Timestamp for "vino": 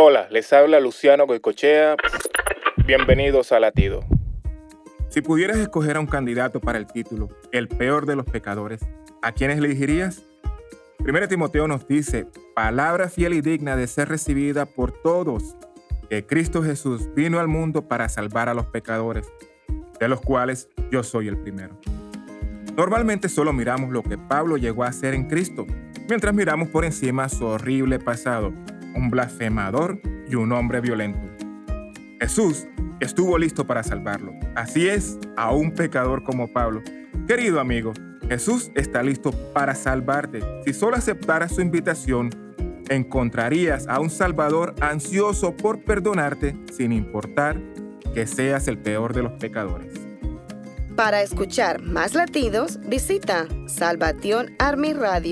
17.16-17.40